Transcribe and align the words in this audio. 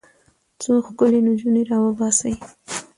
څو 0.61 0.71
ښکلې 0.85 1.19
نجونې 1.27 1.61
راوباسي. 1.69 2.33